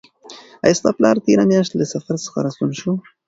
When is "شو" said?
2.79-2.91